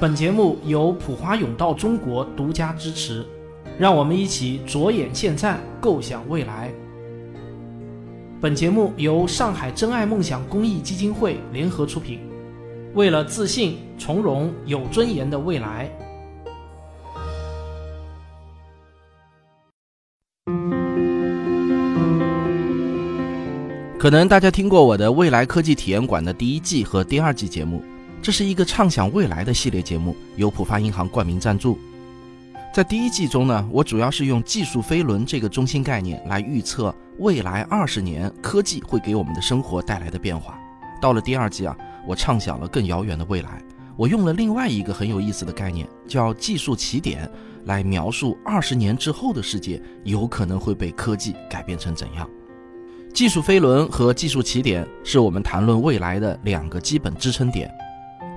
[0.00, 3.26] 本节目由普华永道中国独家支持，
[3.76, 6.72] 让我们一起着眼现在，构想未来。
[8.40, 12.20] 本节目由上海真爱梦想公益基金会联合出品，
[12.94, 15.90] 为了自信、从容、有尊严的未来。
[23.98, 27.82] 可能大家听过我的未来科技体验馆的第一季和第二季节目，
[28.20, 31.78] 这是一个畅想未来的系列节目，由浦发银行冠名赞助。
[32.74, 40.58] 在第一季中呢，我主要是用技术飞轮这个中心概念来预测未来二十年科技会给我们的生活带来的变化。
[41.00, 43.62] 到了第二季啊，我畅想了更遥远的未来，
[43.96, 47.28] 我用了另外一个很有意思的概念，叫技术起点，
[47.64, 52.28] 来描述二十年之后的世界有可能会被科技改变成怎样。
[53.14, 57.72] 技术飞轮和技术起点是我们谈论未来的两个基本支撑点。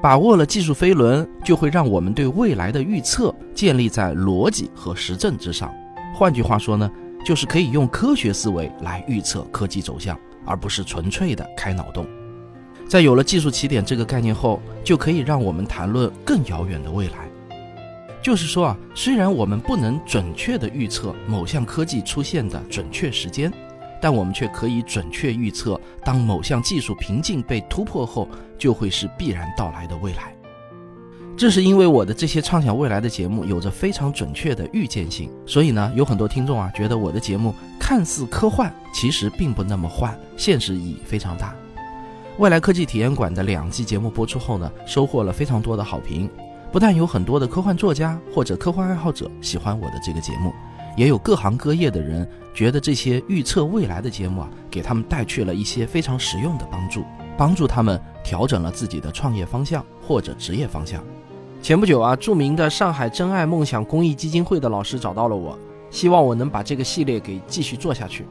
[0.00, 5.72] 把握了技术飞轮，就会让我们对未来的预测建立在逻辑和实证之上。
[6.14, 6.90] 换句话说呢，
[7.24, 12.06] 就是可以用科学思维来预测科技走向，而不是纯粹的开脑洞。
[12.88, 17.28] 在有了技术起点这个概念后，就可以让我们谈论更遥远的未来。
[18.22, 23.52] 就是说啊，虽然我们不能准确的预测某项科技出现的准确时间。
[24.00, 30.34] 但我们却可以准确预测，当某项技术瓶颈被突破后，就会是必然到来的未来。
[31.36, 41.54] 正是因为我的这些畅想未来的节目有着非常准确的预见性，所以呢，有很多听众啊觉得我的节目看似科幻，其实并不那么幻，现实意义非常大。
[42.38, 46.28] 未来科技体验馆的两季节目播出后呢，收获了非常多的好评，
[46.72, 50.52] 不但有很多的科幻作家或者科幻爱好者喜欢我的这个节目。
[50.98, 57.04] 也有各行各业的人觉得这些预测未来的节目啊，给他们带去了一些非常实用的帮助，
[57.36, 61.00] 帮助他们调整了自己的创业方向或者职业方向。
[61.62, 65.56] 前不久啊，著名的上海真爱梦想公益基金会的老师找到了我，
[65.88, 68.26] 希望我能把这个系列给继续做下去。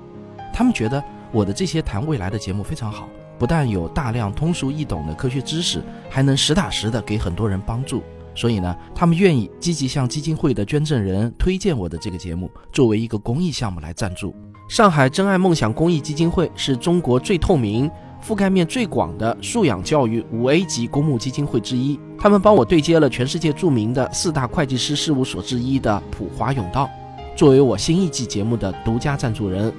[0.54, 3.08] 他们觉得我的这些谈未来的节目非常好，
[3.40, 8.04] 不但有大量通俗易懂的科学知识，还能实打实的给很多人帮助。
[8.38, 14.34] 所以呢，他们愿意积极向基金会的捐赠人推荐我的这个节目，作为一个公益项目来赞助。
[14.70, 17.90] 上海真爱梦想公益基金会是中国最透明、
[18.24, 22.00] 覆盖面最广的素养教育五 A 级公募基金会之一。
[22.20, 26.88] 他们帮我对接了全世界著名的四大会计师事务所之一的普华永道，
[27.36, 29.74] 作为我新一季节目的独家赞助人。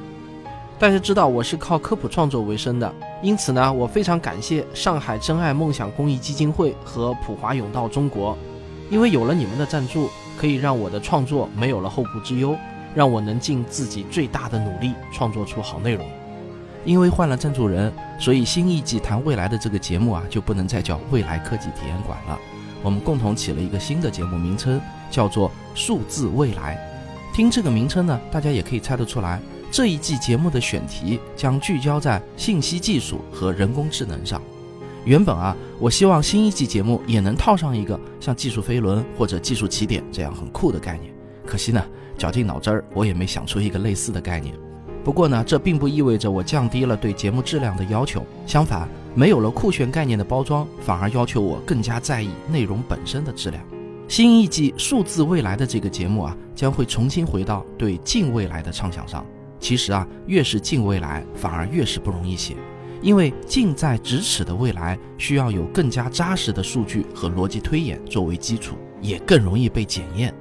[0.81, 8.37] 大家知道我是靠科普创作为生的，因此呢，我非常感谢上海真爱梦想公益基金会和普华永道中国。
[8.91, 10.09] 因为有了你们的赞助，
[10.39, 12.57] 可以让我的创作没有了后顾之忧，
[12.95, 16.07] 让我能尽自己最大的努力创作出好内容。
[16.85, 22.39] 因为换了赞助人，所以新一季谈未来的这个节目啊，就不能再叫未来科技体验馆了。
[22.83, 24.81] 我们共同起了一个新的节目名称，
[25.11, 26.79] 叫做数字未来。
[27.35, 29.39] 听这个名称呢，大家也可以猜得出来，
[29.71, 34.41] 这一季节目的选题将聚焦在信息技术和人工智能上。
[35.05, 41.13] 原本啊，我希望新一季节目也能套上一个像技术飞轮或者技术起点这样很酷的概念。
[41.47, 41.83] 可惜呢，
[42.17, 44.55] 绞尽脑汁儿，我也没想出一个类似的概念。
[45.05, 48.23] 不过呢，这并不意味着我降低了对节目质量的要求。
[48.47, 53.63] 相反，没有了酷炫概念的包装，反而要求我更加在意内容本身的质量。
[54.09, 59.25] 新一季数字未来的这个节目啊，将会重新回到对近未来的畅想上。
[59.61, 62.57] 其实啊，越是近未来，反而越是不容易写。
[63.01, 70.35] 因为近在咫尺的未来需要有更加扎实的数据和逻辑推演作为基础，也更容易被检验。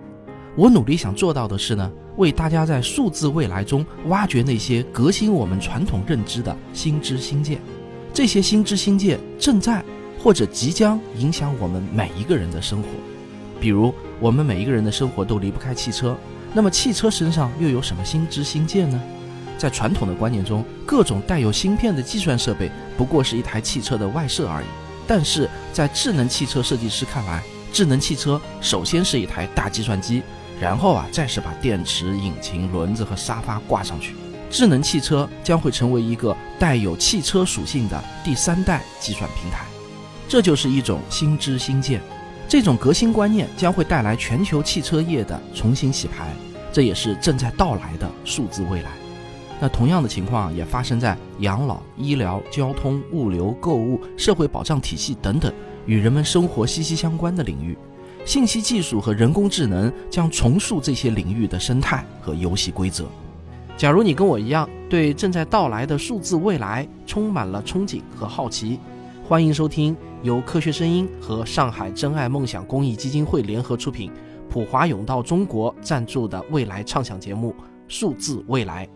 [0.56, 7.60] 我努力想做到的是呢，为大家在数字未来中挖掘那些革新我们传统认知的新知新见。
[8.12, 9.86] 这些新知新见正在
[10.18, 12.88] 或者即将影响我们每一个人的生活。
[13.60, 16.18] 比如，我们每一个人的生活都离不开汽车，
[16.58, 19.00] 那么汽车身上又有什么新知新见呢？
[19.60, 24.66] 在传统的观念中，各种带有芯片的计算设备不过是一台汽车的外设而已。
[25.06, 30.24] 但是在智能汽车设计师看来，智能汽车首先是一台大计算机，
[30.60, 34.16] 然后啊，再是把电池、引擎、轮子和沙发挂上去。
[34.50, 39.64] 智能汽车将会成为一个带有汽车属性的第三代计算平台。
[40.28, 42.02] 这就是一种新知新见。
[42.50, 46.34] 这种革新观念将会带来全球汽车业的重新洗牌，
[46.72, 48.90] 这也是正在到来的数字未来。
[49.60, 55.52] 那同样的情况也发生在养老、医疗、交通、物流、购物、社会保障体系等等
[55.88, 57.76] 与人们生活息息相关的领域。
[58.24, 63.06] 信息技术和人工智能将重塑这些领域的生态和游戏规则。
[63.78, 68.80] 假如你跟我一样，对正在到来的数字未来充满了憧憬和好奇，
[69.28, 74.12] 欢迎收听由科学声音和上海真爱梦想公益基金会联合出品，
[74.50, 77.52] 普华永道中国赞助的未来畅想节目
[77.88, 78.88] 《数字未来》。